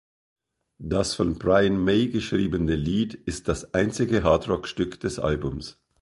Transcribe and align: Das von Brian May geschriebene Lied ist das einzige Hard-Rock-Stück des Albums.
Das 0.81 1.13
von 1.13 1.37
Brian 1.37 1.77
May 1.77 2.07
geschriebene 2.07 2.73
Lied 2.75 3.13
ist 3.13 3.47
das 3.47 3.75
einzige 3.75 4.23
Hard-Rock-Stück 4.23 4.99
des 4.99 5.19
Albums. 5.19 5.79